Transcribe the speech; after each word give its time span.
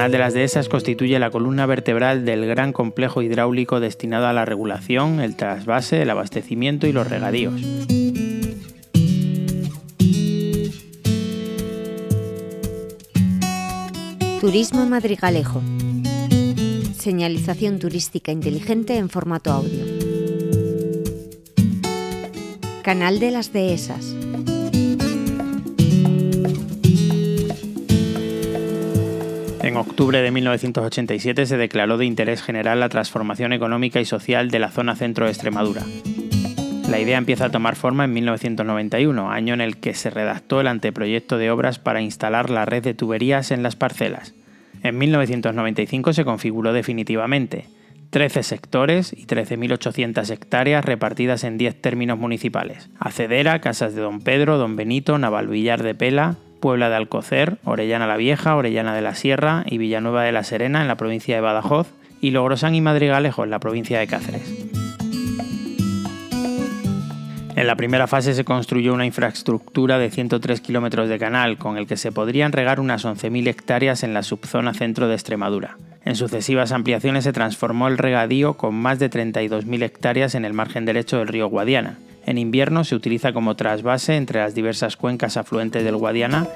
Canal 0.00 0.12
de 0.12 0.18
las 0.18 0.32
Dehesas 0.32 0.70
constituye 0.70 1.18
la 1.18 1.30
columna 1.30 1.66
vertebral 1.66 2.24
del 2.24 2.46
gran 2.46 2.72
complejo 2.72 3.20
hidráulico 3.20 3.80
destinado 3.80 4.28
a 4.28 4.32
la 4.32 4.46
regulación, 4.46 5.20
el 5.20 5.36
trasvase, 5.36 6.00
el 6.00 6.08
abastecimiento 6.08 6.86
y 6.86 6.92
los 6.92 7.06
regadíos. 7.06 7.60
Turismo 14.40 14.86
Madrigalejo. 14.86 15.60
Señalización 16.96 17.78
turística 17.78 18.32
inteligente 18.32 18.96
en 18.96 19.10
formato 19.10 19.52
audio. 19.52 19.84
Canal 22.82 23.20
de 23.20 23.32
las 23.32 23.52
Dehesas. 23.52 24.16
Octubre 29.80 30.22
de 30.22 30.30
1987 30.30 31.46
se 31.46 31.56
declaró 31.56 31.98
de 31.98 32.06
interés 32.06 32.42
general 32.42 32.80
la 32.80 32.88
transformación 32.88 33.52
económica 33.52 34.00
y 34.00 34.04
social 34.04 34.50
de 34.50 34.58
la 34.58 34.70
zona 34.70 34.96
centro 34.96 35.24
de 35.24 35.32
Extremadura. 35.32 35.82
La 36.88 36.98
idea 36.98 37.18
empieza 37.18 37.46
a 37.46 37.50
tomar 37.50 37.76
forma 37.76 38.04
en 38.04 38.12
1991, 38.12 39.30
año 39.30 39.54
en 39.54 39.60
el 39.60 39.76
que 39.76 39.94
se 39.94 40.10
redactó 40.10 40.60
el 40.60 40.66
anteproyecto 40.66 41.38
de 41.38 41.50
obras 41.50 41.78
para 41.78 42.02
instalar 42.02 42.50
la 42.50 42.64
red 42.64 42.82
de 42.82 42.94
tuberías 42.94 43.50
en 43.50 43.62
las 43.62 43.76
parcelas. 43.76 44.34
En 44.82 44.98
1995 44.98 46.12
se 46.12 46.24
configuró 46.24 46.72
definitivamente, 46.72 47.66
13 48.10 48.42
sectores 48.42 49.12
y 49.12 49.26
13.800 49.26 50.28
hectáreas 50.30 50.84
repartidas 50.84 51.44
en 51.44 51.58
10 51.58 51.80
términos 51.80 52.18
municipales. 52.18 52.90
Acedera, 52.98 53.60
Casas 53.60 53.94
de 53.94 54.00
Don 54.00 54.20
Pedro, 54.20 54.58
Don 54.58 54.74
Benito, 54.74 55.16
Navalvillar 55.16 55.82
de 55.82 55.94
Pela, 55.94 56.36
Puebla 56.60 56.88
de 56.88 56.96
Alcocer, 56.96 57.58
Orellana 57.64 58.06
la 58.06 58.16
Vieja, 58.16 58.54
Orellana 58.54 58.94
de 58.94 59.02
la 59.02 59.14
Sierra 59.14 59.64
y 59.66 59.78
Villanueva 59.78 60.22
de 60.22 60.32
la 60.32 60.44
Serena 60.44 60.82
en 60.82 60.88
la 60.88 60.96
provincia 60.96 61.34
de 61.34 61.40
Badajoz 61.40 61.88
y 62.20 62.30
Logrosán 62.30 62.74
y 62.74 62.80
Madrigalejo 62.80 63.44
en 63.44 63.50
la 63.50 63.58
provincia 63.58 63.98
de 63.98 64.06
Cáceres. 64.06 64.70
En 67.56 67.66
la 67.66 67.76
primera 67.76 68.06
fase 68.06 68.32
se 68.32 68.44
construyó 68.44 68.94
una 68.94 69.04
infraestructura 69.04 69.98
de 69.98 70.10
103 70.10 70.62
kilómetros 70.62 71.10
de 71.10 71.18
canal, 71.18 71.58
con 71.58 71.76
el 71.76 71.86
que 71.86 71.98
se 71.98 72.10
podrían 72.10 72.52
regar 72.52 72.80
unas 72.80 73.04
11.000 73.04 73.48
hectáreas 73.48 74.02
en 74.02 74.14
la 74.14 74.22
subzona 74.22 74.72
centro 74.72 75.08
de 75.08 75.14
Extremadura. 75.14 75.76
En 76.04 76.16
sucesivas 76.16 76.72
ampliaciones 76.72 77.24
se 77.24 77.34
transformó 77.34 77.88
el 77.88 77.98
regadío 77.98 78.54
con 78.54 78.74
más 78.74 78.98
de 78.98 79.10
32.000 79.10 79.82
hectáreas 79.82 80.34
en 80.34 80.46
el 80.46 80.54
margen 80.54 80.86
derecho 80.86 81.18
del 81.18 81.28
río 81.28 81.48
Guadiana. 81.48 81.98
En 82.30 82.38
invierno 82.38 82.84
se 82.84 82.94
utiliza 82.94 83.32
como 83.32 83.56
trasvase 83.56 84.14
entre 84.14 84.38
las 84.38 84.54
diversas 84.54 84.96
cuencas 84.96 85.36
afluentes 85.36 85.82
del 85.82 85.96
Guadiana. 85.96 86.46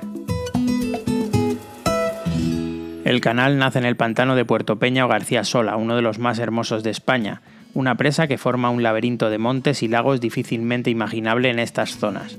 El 3.04 3.20
canal 3.20 3.58
nace 3.58 3.80
en 3.80 3.84
el 3.84 3.96
pantano 3.96 4.36
de 4.36 4.44
Puerto 4.44 4.78
Peña 4.78 5.04
o 5.04 5.08
García 5.08 5.42
Sola, 5.42 5.74
uno 5.74 5.96
de 5.96 6.02
los 6.02 6.20
más 6.20 6.38
hermosos 6.38 6.84
de 6.84 6.90
España, 6.90 7.42
una 7.74 7.96
presa 7.96 8.28
que 8.28 8.38
forma 8.38 8.70
un 8.70 8.84
laberinto 8.84 9.30
de 9.30 9.38
montes 9.38 9.82
y 9.82 9.88
lagos 9.88 10.20
difícilmente 10.20 10.90
imaginable 10.90 11.50
en 11.50 11.58
estas 11.58 11.96
zonas. 11.98 12.38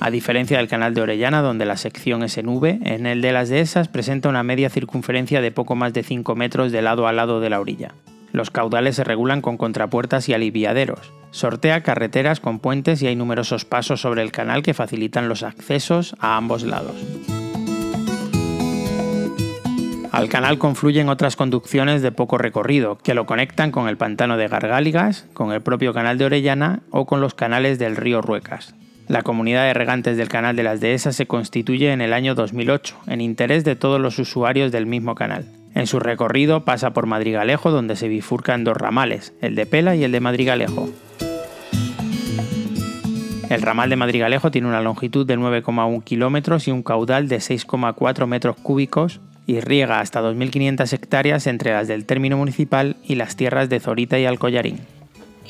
A 0.00 0.10
diferencia 0.10 0.58
del 0.58 0.66
canal 0.66 0.92
de 0.92 1.02
Orellana, 1.02 1.42
donde 1.42 1.66
la 1.66 1.76
sección 1.76 2.24
es 2.24 2.36
en 2.36 2.48
V, 2.48 2.80
en 2.82 3.06
el 3.06 3.22
de 3.22 3.30
las 3.30 3.48
dehesas 3.48 3.86
presenta 3.86 4.28
una 4.28 4.42
media 4.42 4.70
circunferencia 4.70 5.40
de 5.40 5.52
poco 5.52 5.76
más 5.76 5.92
de 5.92 6.02
5 6.02 6.34
metros 6.34 6.72
de 6.72 6.82
lado 6.82 7.06
a 7.06 7.12
lado 7.12 7.38
de 7.38 7.48
la 7.48 7.60
orilla. 7.60 7.92
Los 8.36 8.50
caudales 8.50 8.96
se 8.96 9.02
regulan 9.02 9.40
con 9.40 9.56
contrapuertas 9.56 10.28
y 10.28 10.34
aliviaderos. 10.34 11.10
Sortea 11.30 11.82
carreteras 11.82 12.38
con 12.38 12.58
puentes 12.58 13.00
y 13.00 13.06
hay 13.06 13.16
numerosos 13.16 13.64
pasos 13.64 14.02
sobre 14.02 14.20
el 14.20 14.30
canal 14.30 14.62
que 14.62 14.74
facilitan 14.74 15.30
los 15.30 15.42
accesos 15.42 16.14
a 16.18 16.36
ambos 16.36 16.62
lados. 16.62 16.96
Al 20.12 20.28
canal 20.28 20.58
confluyen 20.58 21.08
otras 21.08 21.34
conducciones 21.34 22.02
de 22.02 22.12
poco 22.12 22.36
recorrido, 22.36 22.98
que 22.98 23.14
lo 23.14 23.24
conectan 23.24 23.70
con 23.70 23.88
el 23.88 23.96
pantano 23.96 24.36
de 24.36 24.48
Gargáligas, 24.48 25.24
con 25.32 25.52
el 25.52 25.62
propio 25.62 25.94
canal 25.94 26.18
de 26.18 26.26
Orellana 26.26 26.80
o 26.90 27.06
con 27.06 27.22
los 27.22 27.32
canales 27.32 27.78
del 27.78 27.96
río 27.96 28.20
Ruecas. 28.20 28.74
La 29.08 29.22
comunidad 29.22 29.64
de 29.64 29.72
regantes 29.72 30.18
del 30.18 30.28
canal 30.28 30.56
de 30.56 30.62
las 30.62 30.80
Dehesas 30.80 31.16
se 31.16 31.26
constituye 31.26 31.90
en 31.90 32.02
el 32.02 32.12
año 32.12 32.34
2008, 32.34 32.98
en 33.06 33.22
interés 33.22 33.64
de 33.64 33.76
todos 33.76 33.98
los 33.98 34.18
usuarios 34.18 34.72
del 34.72 34.84
mismo 34.84 35.14
canal. 35.14 35.46
En 35.76 35.86
su 35.86 36.00
recorrido 36.00 36.64
pasa 36.64 36.94
por 36.94 37.04
Madrigalejo, 37.04 37.70
donde 37.70 37.96
se 37.96 38.08
bifurcan 38.08 38.64
dos 38.64 38.78
ramales, 38.78 39.34
el 39.42 39.54
de 39.54 39.66
Pela 39.66 39.94
y 39.94 40.04
el 40.04 40.10
de 40.10 40.20
Madrigalejo. 40.20 40.88
El 43.50 43.60
ramal 43.60 43.90
de 43.90 43.96
Madrigalejo 43.96 44.50
tiene 44.50 44.68
una 44.68 44.80
longitud 44.80 45.26
de 45.26 45.36
9,1 45.36 46.02
kilómetros 46.02 46.66
y 46.66 46.70
un 46.70 46.82
caudal 46.82 47.28
de 47.28 47.36
6,4 47.36 48.26
metros 48.26 48.56
cúbicos 48.56 49.20
y 49.46 49.60
riega 49.60 50.00
hasta 50.00 50.22
2.500 50.22 50.90
hectáreas 50.94 51.46
entre 51.46 51.72
las 51.72 51.88
del 51.88 52.06
término 52.06 52.38
municipal 52.38 52.96
y 53.04 53.16
las 53.16 53.36
tierras 53.36 53.68
de 53.68 53.78
Zorita 53.78 54.18
y 54.18 54.24
Alcollarín. 54.24 54.80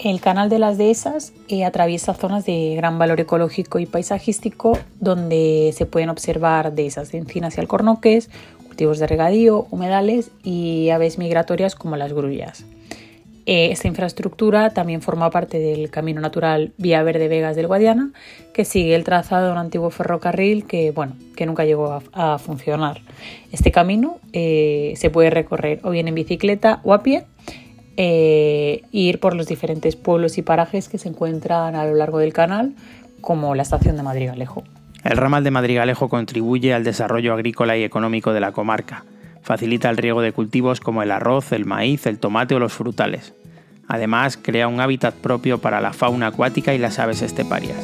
El 0.02 0.20
canal 0.20 0.50
de 0.50 0.58
las 0.58 0.76
dehesas 0.76 1.32
eh, 1.48 1.64
atraviesa 1.64 2.12
zonas 2.12 2.44
de 2.44 2.74
gran 2.76 2.98
valor 2.98 3.18
ecológico 3.20 3.78
y 3.78 3.86
paisajístico 3.86 4.78
donde 5.00 5.72
se 5.74 5.86
pueden 5.86 6.10
observar 6.10 6.74
dehesas 6.74 7.12
de 7.12 7.18
encinas 7.18 7.56
y 7.56 7.60
alcornoques, 7.60 8.28
cultivos 8.76 8.98
de 8.98 9.06
regadío, 9.06 9.66
humedales 9.70 10.30
y 10.44 10.90
aves 10.90 11.16
migratorias 11.16 11.74
como 11.74 11.96
las 11.96 12.12
grullas. 12.12 12.66
Eh, 13.46 13.70
esta 13.72 13.88
infraestructura 13.88 14.68
también 14.74 15.00
forma 15.00 15.30
parte 15.30 15.58
del 15.58 15.88
Camino 15.88 16.20
Natural 16.20 16.74
Vía 16.76 17.02
Verde 17.02 17.28
Vegas 17.28 17.56
del 17.56 17.68
Guadiana, 17.68 18.10
que 18.52 18.66
sigue 18.66 18.94
el 18.94 19.02
trazado 19.02 19.46
de 19.46 19.52
un 19.52 19.56
antiguo 19.56 19.88
ferrocarril 19.88 20.66
que, 20.66 20.90
bueno, 20.90 21.16
que 21.36 21.46
nunca 21.46 21.64
llegó 21.64 22.02
a, 22.12 22.38
funcionar. 22.38 23.00
Este 23.50 23.72
camino 23.72 24.18
eh, 24.34 24.92
se 24.96 25.08
puede 25.08 25.30
recorrer 25.30 25.80
o 25.82 25.88
bien 25.88 26.06
en 26.08 26.14
bicicleta 26.14 26.80
o 26.84 26.92
a 26.92 27.02
pie 27.02 27.24
e 27.96 28.82
ir 28.92 29.20
por 29.20 29.34
los 29.34 29.46
diferentes 29.46 29.96
pueblos 29.96 30.36
y 30.36 30.42
parajes 30.42 30.90
que 30.90 30.98
se 30.98 31.08
encuentran 31.08 31.76
a 31.76 31.86
lo 31.86 31.94
largo 31.94 32.18
del 32.18 32.34
canal, 32.34 32.74
como 33.22 33.54
la 33.54 33.62
estación 33.62 33.96
de 33.96 34.02
Madrigalejo. 34.02 34.64
El 35.08 35.16
ramal 35.16 35.44
de 35.44 35.50
Madrigalejo 35.50 36.08
contribuye 36.08 36.74
al 36.74 36.84
desarrollo 36.84 37.32
agrícola 37.32 37.76
y 37.76 37.84
económico 37.84 38.32
de 38.32 38.40
la 38.40 38.52
comarca 38.52 39.04
Facilita 39.46 39.88
el 39.90 39.96
riego 39.96 40.22
de 40.22 40.32
cultivos 40.32 40.80
como 40.80 41.04
el 41.04 41.12
arroz, 41.12 41.52
el 41.52 41.66
maíz, 41.66 42.06
el 42.06 42.18
tomate 42.18 42.56
o 42.56 42.58
los 42.58 42.72
frutales. 42.72 43.32
Además, 43.86 44.36
crea 44.36 44.66
un 44.66 44.80
hábitat 44.80 45.14
propio 45.14 45.58
para 45.58 45.80
la 45.80 45.92
fauna 45.92 46.26
acuática 46.26 46.74
y 46.74 46.78
las 46.78 46.98
aves 46.98 47.22
esteparias. 47.22 47.78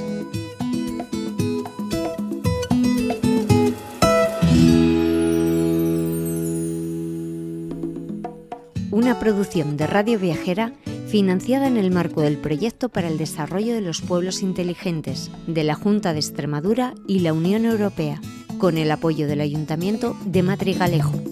Una 8.90 9.20
producción 9.20 9.76
de 9.76 9.86
Radio 9.86 10.18
Viajera 10.18 10.72
financiada 11.12 11.66
en 11.66 11.76
el 11.76 11.90
marco 11.90 12.22
del 12.22 12.38
Proyecto 12.38 12.88
para 12.88 13.06
el 13.06 13.18
Desarrollo 13.18 13.74
de 13.74 13.82
los 13.82 14.00
Pueblos 14.00 14.40
Inteligentes 14.40 15.30
de 15.46 15.62
la 15.62 15.74
Junta 15.74 16.14
de 16.14 16.20
Extremadura 16.20 16.94
y 17.06 17.18
la 17.18 17.34
Unión 17.34 17.66
Europea, 17.66 18.18
con 18.56 18.78
el 18.78 18.90
apoyo 18.90 19.26
del 19.26 19.42
Ayuntamiento 19.42 20.16
de 20.24 20.42
Madrigalejo. 20.42 21.31